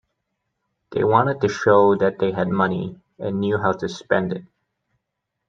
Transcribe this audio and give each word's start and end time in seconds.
They 0.93 1.03
wanted 1.03 1.41
to 1.41 1.47
show 1.47 1.95
that 1.97 2.17
they 2.17 2.31
had 2.31 2.49
money 2.49 2.99
and 3.19 3.39
knew 3.39 3.59
how 3.59 3.73
to 3.73 3.87
spend 3.87 4.33
it. 4.33 4.43